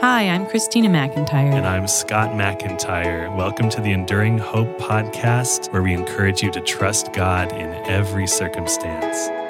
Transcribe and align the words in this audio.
Hi, 0.00 0.28
I'm 0.28 0.46
Christina 0.46 0.88
McIntyre. 0.88 1.52
And 1.52 1.66
I'm 1.66 1.88
Scott 1.88 2.30
McIntyre. 2.30 3.34
Welcome 3.36 3.68
to 3.70 3.80
the 3.80 3.90
Enduring 3.90 4.38
Hope 4.38 4.78
podcast, 4.78 5.72
where 5.72 5.82
we 5.82 5.92
encourage 5.92 6.40
you 6.40 6.52
to 6.52 6.60
trust 6.60 7.12
God 7.12 7.52
in 7.52 7.74
every 7.84 8.28
circumstance. 8.28 9.47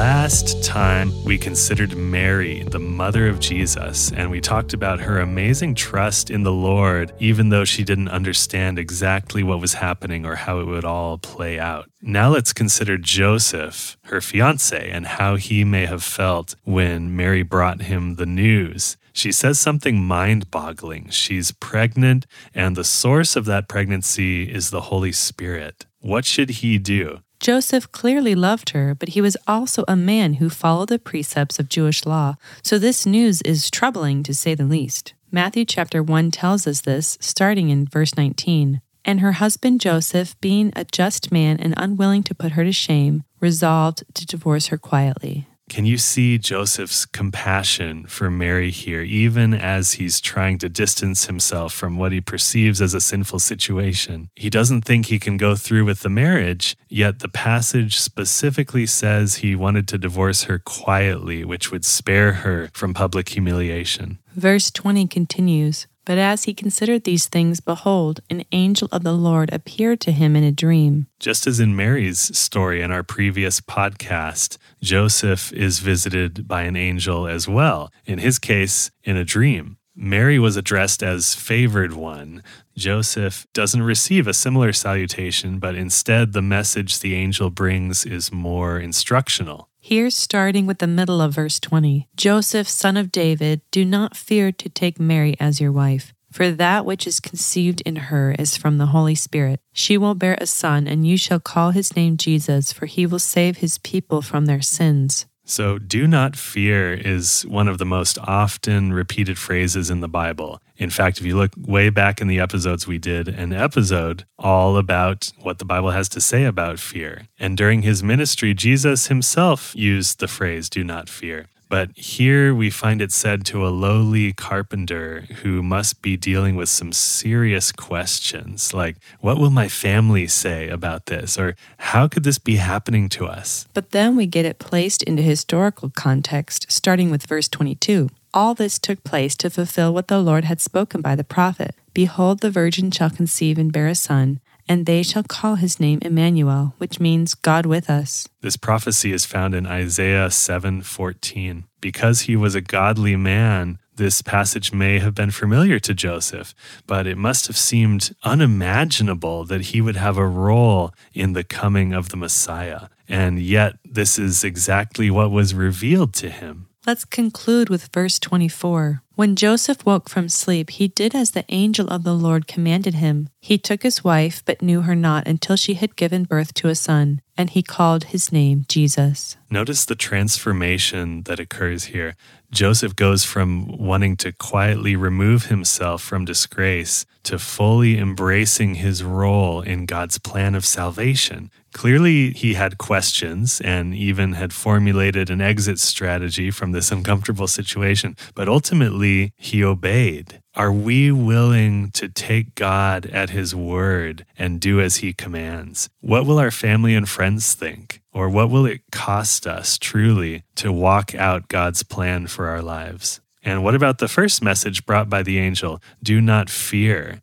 Last 0.00 0.64
time, 0.64 1.12
we 1.24 1.36
considered 1.36 1.94
Mary, 1.94 2.62
the 2.62 2.78
mother 2.78 3.28
of 3.28 3.38
Jesus, 3.38 4.10
and 4.10 4.30
we 4.30 4.40
talked 4.40 4.72
about 4.72 5.00
her 5.00 5.20
amazing 5.20 5.74
trust 5.74 6.30
in 6.30 6.42
the 6.42 6.54
Lord, 6.54 7.12
even 7.18 7.50
though 7.50 7.66
she 7.66 7.84
didn't 7.84 8.08
understand 8.08 8.78
exactly 8.78 9.42
what 9.42 9.60
was 9.60 9.74
happening 9.74 10.24
or 10.24 10.36
how 10.36 10.58
it 10.58 10.64
would 10.64 10.86
all 10.86 11.18
play 11.18 11.58
out. 11.58 11.90
Now 12.00 12.30
let's 12.30 12.54
consider 12.54 12.96
Joseph, 12.96 13.98
her 14.04 14.22
fiance, 14.22 14.88
and 14.90 15.06
how 15.06 15.36
he 15.36 15.64
may 15.64 15.84
have 15.84 16.02
felt 16.02 16.54
when 16.64 17.14
Mary 17.14 17.42
brought 17.42 17.82
him 17.82 18.14
the 18.14 18.24
news. 18.24 18.96
She 19.12 19.30
says 19.30 19.60
something 19.60 20.02
mind 20.02 20.50
boggling. 20.50 21.10
She's 21.10 21.52
pregnant, 21.52 22.26
and 22.54 22.74
the 22.74 22.84
source 22.84 23.36
of 23.36 23.44
that 23.44 23.68
pregnancy 23.68 24.50
is 24.50 24.70
the 24.70 24.88
Holy 24.88 25.12
Spirit. 25.12 25.84
What 25.98 26.24
should 26.24 26.48
he 26.48 26.78
do? 26.78 27.20
Joseph 27.40 27.90
clearly 27.90 28.34
loved 28.34 28.70
her, 28.70 28.94
but 28.94 29.10
he 29.10 29.22
was 29.22 29.36
also 29.46 29.82
a 29.88 29.96
man 29.96 30.34
who 30.34 30.50
followed 30.50 30.90
the 30.90 30.98
precepts 30.98 31.58
of 31.58 31.70
Jewish 31.70 32.04
law, 32.04 32.34
so 32.62 32.78
this 32.78 33.06
news 33.06 33.40
is 33.42 33.70
troubling 33.70 34.22
to 34.24 34.34
say 34.34 34.54
the 34.54 34.64
least. 34.64 35.14
Matthew 35.32 35.64
chapter 35.64 36.02
1 36.02 36.32
tells 36.32 36.66
us 36.66 36.82
this, 36.82 37.16
starting 37.18 37.70
in 37.70 37.86
verse 37.86 38.14
19. 38.14 38.82
And 39.06 39.20
her 39.20 39.32
husband 39.32 39.80
Joseph, 39.80 40.38
being 40.42 40.70
a 40.76 40.84
just 40.84 41.32
man 41.32 41.58
and 41.58 41.72
unwilling 41.78 42.22
to 42.24 42.34
put 42.34 42.52
her 42.52 42.64
to 42.64 42.72
shame, 42.72 43.24
resolved 43.40 44.04
to 44.12 44.26
divorce 44.26 44.66
her 44.66 44.76
quietly. 44.76 45.48
Can 45.70 45.86
you 45.86 45.98
see 45.98 46.36
Joseph's 46.36 47.06
compassion 47.06 48.04
for 48.06 48.28
Mary 48.28 48.72
here, 48.72 49.02
even 49.02 49.54
as 49.54 49.92
he's 49.92 50.20
trying 50.20 50.58
to 50.58 50.68
distance 50.68 51.26
himself 51.26 51.72
from 51.72 51.96
what 51.96 52.10
he 52.10 52.20
perceives 52.20 52.82
as 52.82 52.92
a 52.92 53.00
sinful 53.00 53.38
situation? 53.38 54.30
He 54.34 54.50
doesn't 54.50 54.82
think 54.82 55.06
he 55.06 55.20
can 55.20 55.36
go 55.36 55.54
through 55.54 55.84
with 55.84 56.00
the 56.00 56.08
marriage, 56.08 56.76
yet 56.88 57.20
the 57.20 57.28
passage 57.28 58.00
specifically 58.00 58.84
says 58.84 59.36
he 59.36 59.54
wanted 59.54 59.86
to 59.88 59.96
divorce 59.96 60.42
her 60.42 60.58
quietly, 60.58 61.44
which 61.44 61.70
would 61.70 61.84
spare 61.84 62.32
her 62.32 62.68
from 62.74 62.92
public 62.92 63.28
humiliation. 63.28 64.18
Verse 64.34 64.72
20 64.72 65.06
continues 65.06 65.86
But 66.04 66.18
as 66.18 66.44
he 66.44 66.54
considered 66.54 67.04
these 67.04 67.26
things, 67.26 67.60
behold, 67.60 68.20
an 68.30 68.44
angel 68.52 68.88
of 68.90 69.04
the 69.04 69.12
Lord 69.12 69.52
appeared 69.52 70.00
to 70.00 70.12
him 70.12 70.34
in 70.34 70.44
a 70.44 70.52
dream. 70.52 71.06
Just 71.18 71.46
as 71.46 71.60
in 71.60 71.76
Mary's 71.76 72.36
story 72.36 72.82
in 72.82 72.90
our 72.90 73.02
previous 73.02 73.60
podcast, 73.60 74.56
Joseph 74.82 75.52
is 75.52 75.78
visited 75.80 76.48
by 76.48 76.62
an 76.62 76.76
angel 76.76 77.26
as 77.26 77.46
well, 77.46 77.92
in 78.06 78.18
his 78.18 78.38
case, 78.38 78.90
in 79.04 79.16
a 79.16 79.24
dream. 79.24 79.76
Mary 79.94 80.38
was 80.38 80.56
addressed 80.56 81.02
as 81.02 81.34
favored 81.34 81.92
one. 81.92 82.42
Joseph 82.76 83.46
doesn't 83.52 83.82
receive 83.82 84.26
a 84.26 84.32
similar 84.32 84.72
salutation, 84.72 85.58
but 85.58 85.74
instead 85.74 86.32
the 86.32 86.40
message 86.40 87.00
the 87.00 87.14
angel 87.14 87.50
brings 87.50 88.06
is 88.06 88.32
more 88.32 88.78
instructional. 88.78 89.69
Here, 89.90 90.10
starting 90.10 90.66
with 90.66 90.78
the 90.78 90.86
middle 90.86 91.20
of 91.20 91.34
verse 91.34 91.58
20 91.58 92.06
Joseph, 92.16 92.68
son 92.68 92.96
of 92.96 93.10
David, 93.10 93.60
do 93.72 93.84
not 93.84 94.16
fear 94.16 94.52
to 94.52 94.68
take 94.68 95.00
Mary 95.00 95.34
as 95.40 95.60
your 95.60 95.72
wife, 95.72 96.14
for 96.30 96.52
that 96.52 96.86
which 96.86 97.08
is 97.08 97.18
conceived 97.18 97.80
in 97.80 97.96
her 97.96 98.30
is 98.38 98.56
from 98.56 98.78
the 98.78 98.86
Holy 98.94 99.16
Spirit. 99.16 99.58
She 99.72 99.98
will 99.98 100.14
bear 100.14 100.38
a 100.40 100.46
son, 100.46 100.86
and 100.86 101.04
you 101.04 101.16
shall 101.16 101.40
call 101.40 101.72
his 101.72 101.96
name 101.96 102.16
Jesus, 102.16 102.72
for 102.72 102.86
he 102.86 103.04
will 103.04 103.18
save 103.18 103.56
his 103.56 103.78
people 103.78 104.22
from 104.22 104.46
their 104.46 104.62
sins. 104.62 105.26
So, 105.50 105.80
do 105.80 106.06
not 106.06 106.36
fear 106.36 106.94
is 106.94 107.42
one 107.42 107.66
of 107.66 107.78
the 107.78 107.84
most 107.84 108.18
often 108.22 108.92
repeated 108.92 109.36
phrases 109.36 109.90
in 109.90 109.98
the 109.98 110.06
Bible. 110.06 110.62
In 110.76 110.90
fact, 110.90 111.18
if 111.18 111.26
you 111.26 111.36
look 111.36 111.50
way 111.58 111.90
back 111.90 112.20
in 112.20 112.28
the 112.28 112.38
episodes, 112.38 112.86
we 112.86 112.98
did 112.98 113.26
an 113.26 113.52
episode 113.52 114.26
all 114.38 114.76
about 114.76 115.32
what 115.42 115.58
the 115.58 115.64
Bible 115.64 115.90
has 115.90 116.08
to 116.10 116.20
say 116.20 116.44
about 116.44 116.78
fear. 116.78 117.26
And 117.36 117.56
during 117.56 117.82
his 117.82 118.00
ministry, 118.00 118.54
Jesus 118.54 119.08
himself 119.08 119.74
used 119.74 120.20
the 120.20 120.28
phrase, 120.28 120.70
do 120.70 120.84
not 120.84 121.08
fear. 121.08 121.48
But 121.70 121.96
here 121.96 122.52
we 122.52 122.68
find 122.68 123.00
it 123.00 123.12
said 123.12 123.46
to 123.46 123.64
a 123.64 123.70
lowly 123.70 124.32
carpenter 124.32 125.28
who 125.42 125.62
must 125.62 126.02
be 126.02 126.16
dealing 126.16 126.56
with 126.56 126.68
some 126.68 126.92
serious 126.92 127.70
questions 127.70 128.74
like, 128.74 128.96
what 129.20 129.38
will 129.38 129.50
my 129.50 129.68
family 129.68 130.26
say 130.26 130.68
about 130.68 131.06
this? 131.06 131.38
Or 131.38 131.54
how 131.78 132.08
could 132.08 132.24
this 132.24 132.38
be 132.38 132.56
happening 132.56 133.08
to 133.10 133.26
us? 133.26 133.68
But 133.72 133.92
then 133.92 134.16
we 134.16 134.26
get 134.26 134.44
it 134.44 134.58
placed 134.58 135.04
into 135.04 135.22
historical 135.22 135.90
context, 135.90 136.66
starting 136.70 137.08
with 137.08 137.24
verse 137.24 137.48
22. 137.48 138.10
All 138.34 138.54
this 138.54 138.76
took 138.78 139.04
place 139.04 139.36
to 139.36 139.48
fulfill 139.48 139.94
what 139.94 140.08
the 140.08 140.18
Lord 140.18 140.44
had 140.44 140.60
spoken 140.60 141.00
by 141.00 141.14
the 141.14 141.24
prophet 141.24 141.76
Behold, 141.94 142.40
the 142.40 142.50
virgin 142.50 142.90
shall 142.90 143.10
conceive 143.10 143.58
and 143.58 143.72
bear 143.72 143.88
a 143.88 143.94
son 143.94 144.40
and 144.70 144.86
they 144.86 145.02
shall 145.02 145.24
call 145.24 145.56
his 145.56 145.80
name 145.80 145.98
Emmanuel, 146.00 146.74
which 146.78 147.00
means 147.00 147.34
God 147.34 147.66
with 147.66 147.90
us. 147.90 148.28
This 148.40 148.56
prophecy 148.56 149.10
is 149.12 149.26
found 149.26 149.52
in 149.52 149.66
Isaiah 149.66 150.30
7:14. 150.30 151.64
Because 151.80 152.22
he 152.22 152.36
was 152.36 152.54
a 152.54 152.60
godly 152.60 153.16
man, 153.16 153.78
this 153.96 154.22
passage 154.22 154.72
may 154.72 155.00
have 155.00 155.12
been 155.12 155.32
familiar 155.32 155.80
to 155.80 155.92
Joseph, 155.92 156.54
but 156.86 157.08
it 157.08 157.18
must 157.18 157.48
have 157.48 157.56
seemed 157.56 158.14
unimaginable 158.22 159.44
that 159.46 159.72
he 159.72 159.80
would 159.80 159.96
have 159.96 160.16
a 160.16 160.34
role 160.46 160.94
in 161.12 161.32
the 161.32 161.42
coming 161.42 161.92
of 161.92 162.10
the 162.10 162.16
Messiah. 162.16 162.82
And 163.08 163.40
yet, 163.40 163.72
this 163.84 164.20
is 164.20 164.44
exactly 164.44 165.10
what 165.10 165.32
was 165.32 165.52
revealed 165.52 166.12
to 166.22 166.30
him. 166.30 166.68
Let's 166.86 167.04
conclude 167.04 167.68
with 167.68 167.90
verse 167.92 168.20
24. 168.20 169.02
When 169.16 169.36
Joseph 169.36 169.84
woke 169.84 170.08
from 170.08 170.28
sleep, 170.28 170.70
he 170.70 170.88
did 170.88 171.14
as 171.14 171.32
the 171.32 171.44
angel 171.50 171.88
of 171.88 172.04
the 172.04 172.14
Lord 172.14 172.46
commanded 172.46 172.94
him. 172.94 173.28
He 173.40 173.58
took 173.58 173.82
his 173.82 174.02
wife, 174.02 174.42
but 174.44 174.62
knew 174.62 174.82
her 174.82 174.94
not 174.94 175.26
until 175.26 175.56
she 175.56 175.74
had 175.74 175.96
given 175.96 176.24
birth 176.24 176.54
to 176.54 176.68
a 176.68 176.74
son, 176.74 177.20
and 177.36 177.50
he 177.50 177.62
called 177.62 178.04
his 178.04 178.32
name 178.32 178.64
Jesus. 178.68 179.36
Notice 179.50 179.84
the 179.84 179.94
transformation 179.94 181.22
that 181.24 181.40
occurs 181.40 181.84
here. 181.84 182.14
Joseph 182.50 182.94
goes 182.96 183.24
from 183.24 183.66
wanting 183.78 184.16
to 184.18 184.32
quietly 184.32 184.94
remove 184.96 185.46
himself 185.46 186.02
from 186.02 186.24
disgrace 186.24 187.06
to 187.22 187.38
fully 187.38 187.98
embracing 187.98 188.76
his 188.76 189.02
role 189.02 189.60
in 189.60 189.86
God's 189.86 190.18
plan 190.18 190.54
of 190.54 190.64
salvation. 190.64 191.50
Clearly, 191.72 192.30
he 192.30 192.54
had 192.54 192.78
questions 192.78 193.60
and 193.60 193.94
even 193.94 194.32
had 194.32 194.52
formulated 194.52 195.30
an 195.30 195.40
exit 195.40 195.78
strategy 195.78 196.50
from 196.50 196.72
this 196.72 196.90
uncomfortable 196.90 197.46
situation, 197.46 198.16
but 198.34 198.48
ultimately, 198.48 199.09
he 199.36 199.64
obeyed. 199.64 200.40
Are 200.54 200.72
we 200.72 201.12
willing 201.12 201.90
to 201.92 202.08
take 202.08 202.54
God 202.54 203.06
at 203.06 203.30
his 203.30 203.54
word 203.54 204.26
and 204.38 204.60
do 204.60 204.80
as 204.80 204.96
he 204.96 205.12
commands? 205.12 205.88
What 206.00 206.26
will 206.26 206.38
our 206.38 206.50
family 206.50 206.94
and 206.94 207.08
friends 207.08 207.54
think? 207.54 208.02
Or 208.12 208.28
what 208.28 208.50
will 208.50 208.66
it 208.66 208.82
cost 208.90 209.46
us 209.46 209.78
truly 209.78 210.42
to 210.56 210.72
walk 210.72 211.14
out 211.14 211.48
God's 211.48 211.82
plan 211.82 212.26
for 212.26 212.48
our 212.48 212.62
lives? 212.62 213.20
And 213.42 213.64
what 213.64 213.74
about 213.74 213.98
the 213.98 214.08
first 214.08 214.42
message 214.42 214.84
brought 214.84 215.08
by 215.08 215.22
the 215.22 215.38
angel? 215.38 215.80
Do 216.02 216.20
not 216.20 216.50
fear. 216.50 217.22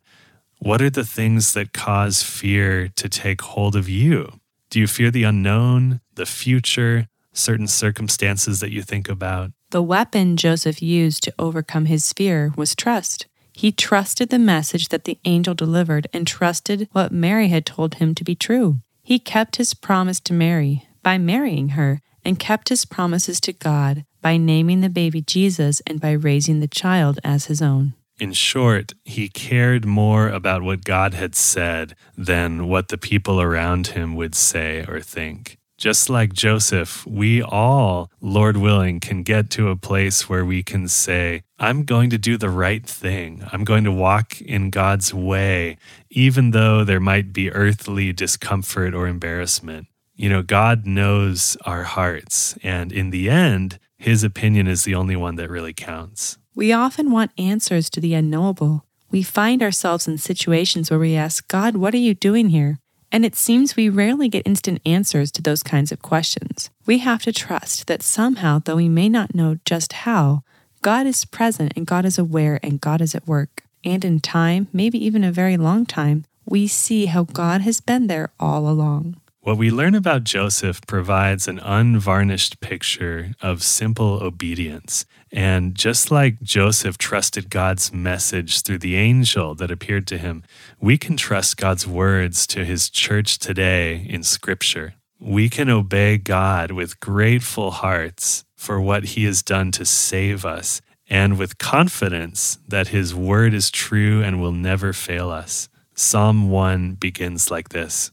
What 0.58 0.82
are 0.82 0.90
the 0.90 1.04
things 1.04 1.52
that 1.52 1.72
cause 1.72 2.22
fear 2.22 2.88
to 2.96 3.08
take 3.08 3.42
hold 3.42 3.76
of 3.76 3.88
you? 3.88 4.40
Do 4.70 4.80
you 4.80 4.86
fear 4.86 5.10
the 5.10 5.24
unknown, 5.24 6.00
the 6.14 6.26
future, 6.26 7.08
certain 7.38 7.66
circumstances 7.66 8.60
that 8.60 8.72
you 8.72 8.82
think 8.82 9.08
about? 9.08 9.52
The 9.70 9.82
weapon 9.82 10.36
Joseph 10.36 10.82
used 10.82 11.22
to 11.24 11.34
overcome 11.38 11.86
his 11.86 12.12
fear 12.12 12.52
was 12.56 12.74
trust. 12.74 13.26
He 13.52 13.72
trusted 13.72 14.30
the 14.30 14.38
message 14.38 14.88
that 14.88 15.04
the 15.04 15.18
angel 15.24 15.54
delivered 15.54 16.06
and 16.12 16.26
trusted 16.26 16.88
what 16.92 17.12
Mary 17.12 17.48
had 17.48 17.66
told 17.66 17.96
him 17.96 18.14
to 18.14 18.24
be 18.24 18.34
true. 18.34 18.80
He 19.02 19.18
kept 19.18 19.56
his 19.56 19.74
promise 19.74 20.20
to 20.20 20.32
Mary 20.32 20.86
by 21.02 21.18
marrying 21.18 21.70
her 21.70 22.00
and 22.24 22.38
kept 22.38 22.68
his 22.68 22.84
promises 22.84 23.40
to 23.40 23.52
God 23.52 24.04
by 24.20 24.36
naming 24.36 24.80
the 24.80 24.88
baby 24.88 25.22
Jesus 25.22 25.80
and 25.86 26.00
by 26.00 26.12
raising 26.12 26.60
the 26.60 26.68
child 26.68 27.18
as 27.24 27.46
his 27.46 27.62
own. 27.62 27.94
In 28.20 28.32
short, 28.32 28.94
he 29.04 29.28
cared 29.28 29.84
more 29.84 30.28
about 30.28 30.62
what 30.62 30.84
God 30.84 31.14
had 31.14 31.34
said 31.34 31.94
than 32.16 32.66
what 32.66 32.88
the 32.88 32.98
people 32.98 33.40
around 33.40 33.88
him 33.88 34.16
would 34.16 34.34
say 34.34 34.84
or 34.88 35.00
think. 35.00 35.58
Just 35.78 36.10
like 36.10 36.32
Joseph, 36.32 37.06
we 37.06 37.40
all, 37.40 38.10
Lord 38.20 38.56
willing, 38.56 38.98
can 38.98 39.22
get 39.22 39.48
to 39.50 39.68
a 39.68 39.76
place 39.76 40.28
where 40.28 40.44
we 40.44 40.64
can 40.64 40.88
say, 40.88 41.44
I'm 41.56 41.84
going 41.84 42.10
to 42.10 42.18
do 42.18 42.36
the 42.36 42.50
right 42.50 42.84
thing. 42.84 43.46
I'm 43.52 43.62
going 43.62 43.84
to 43.84 43.92
walk 43.92 44.40
in 44.40 44.70
God's 44.70 45.14
way, 45.14 45.76
even 46.10 46.50
though 46.50 46.82
there 46.82 46.98
might 46.98 47.32
be 47.32 47.52
earthly 47.52 48.12
discomfort 48.12 48.92
or 48.92 49.06
embarrassment. 49.06 49.86
You 50.16 50.28
know, 50.28 50.42
God 50.42 50.84
knows 50.84 51.56
our 51.64 51.84
hearts, 51.84 52.58
and 52.64 52.90
in 52.90 53.10
the 53.10 53.30
end, 53.30 53.78
his 53.98 54.24
opinion 54.24 54.66
is 54.66 54.82
the 54.82 54.96
only 54.96 55.14
one 55.14 55.36
that 55.36 55.48
really 55.48 55.74
counts. 55.74 56.38
We 56.56 56.72
often 56.72 57.12
want 57.12 57.30
answers 57.38 57.88
to 57.90 58.00
the 58.00 58.14
unknowable. 58.14 58.84
We 59.12 59.22
find 59.22 59.62
ourselves 59.62 60.08
in 60.08 60.18
situations 60.18 60.90
where 60.90 60.98
we 60.98 61.14
ask, 61.14 61.46
God, 61.46 61.76
what 61.76 61.94
are 61.94 61.98
you 61.98 62.14
doing 62.14 62.48
here? 62.48 62.80
And 63.10 63.24
it 63.24 63.34
seems 63.34 63.74
we 63.74 63.88
rarely 63.88 64.28
get 64.28 64.46
instant 64.46 64.80
answers 64.84 65.30
to 65.32 65.42
those 65.42 65.62
kinds 65.62 65.92
of 65.92 66.02
questions. 66.02 66.70
We 66.86 66.98
have 66.98 67.22
to 67.22 67.32
trust 67.32 67.86
that 67.86 68.02
somehow, 68.02 68.60
though 68.64 68.76
we 68.76 68.88
may 68.88 69.08
not 69.08 69.34
know 69.34 69.58
just 69.64 69.92
how, 69.92 70.42
God 70.82 71.06
is 71.06 71.24
present 71.24 71.72
and 71.74 71.86
God 71.86 72.04
is 72.04 72.18
aware 72.18 72.60
and 72.62 72.80
God 72.80 73.00
is 73.00 73.14
at 73.14 73.26
work. 73.26 73.64
And 73.84 74.04
in 74.04 74.20
time, 74.20 74.68
maybe 74.72 75.02
even 75.04 75.24
a 75.24 75.32
very 75.32 75.56
long 75.56 75.86
time, 75.86 76.24
we 76.44 76.66
see 76.66 77.06
how 77.06 77.24
God 77.24 77.62
has 77.62 77.80
been 77.80 78.06
there 78.06 78.30
all 78.38 78.68
along. 78.68 79.20
What 79.48 79.56
we 79.56 79.70
learn 79.70 79.94
about 79.94 80.24
Joseph 80.24 80.82
provides 80.86 81.48
an 81.48 81.58
unvarnished 81.60 82.60
picture 82.60 83.32
of 83.40 83.62
simple 83.62 84.22
obedience. 84.22 85.06
And 85.32 85.74
just 85.74 86.10
like 86.10 86.42
Joseph 86.42 86.98
trusted 86.98 87.48
God's 87.48 87.90
message 87.90 88.60
through 88.60 88.80
the 88.80 88.96
angel 88.96 89.54
that 89.54 89.70
appeared 89.70 90.06
to 90.08 90.18
him, 90.18 90.42
we 90.82 90.98
can 90.98 91.16
trust 91.16 91.56
God's 91.56 91.86
words 91.86 92.46
to 92.48 92.62
his 92.62 92.90
church 92.90 93.38
today 93.38 94.06
in 94.06 94.22
Scripture. 94.22 94.92
We 95.18 95.48
can 95.48 95.70
obey 95.70 96.18
God 96.18 96.70
with 96.70 97.00
grateful 97.00 97.70
hearts 97.70 98.44
for 98.54 98.78
what 98.78 99.04
he 99.16 99.24
has 99.24 99.42
done 99.42 99.72
to 99.72 99.86
save 99.86 100.44
us 100.44 100.82
and 101.08 101.38
with 101.38 101.56
confidence 101.56 102.58
that 102.68 102.88
his 102.88 103.14
word 103.14 103.54
is 103.54 103.70
true 103.70 104.22
and 104.22 104.42
will 104.42 104.52
never 104.52 104.92
fail 104.92 105.30
us. 105.30 105.70
Psalm 105.94 106.50
1 106.50 106.96
begins 106.96 107.50
like 107.50 107.70
this 107.70 108.12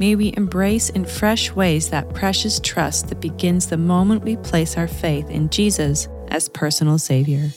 may 0.00 0.16
we 0.16 0.32
embrace 0.36 0.88
in 0.88 1.04
fresh 1.04 1.52
ways 1.52 1.90
that 1.90 2.12
precious 2.14 2.58
trust 2.58 3.08
that 3.10 3.20
begins 3.20 3.66
the 3.66 3.76
moment 3.76 4.24
we 4.24 4.36
place 4.38 4.76
our 4.78 4.88
faith 4.88 5.28
in 5.28 5.48
Jesus 5.50 6.08
as 6.28 6.48
personal 6.48 6.98
Savior. 6.98 7.50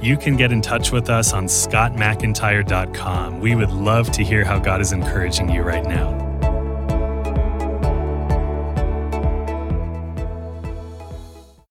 You 0.00 0.16
can 0.16 0.36
get 0.36 0.52
in 0.52 0.62
touch 0.62 0.92
with 0.92 1.10
us 1.10 1.32
on 1.32 1.46
scottmcintyre.com. 1.46 3.40
We 3.40 3.56
would 3.56 3.70
love 3.70 4.12
to 4.12 4.24
hear 4.24 4.44
how 4.44 4.60
God 4.60 4.80
is 4.80 4.92
encouraging 4.92 5.50
you 5.50 5.62
right 5.62 5.84
now. 5.84 6.27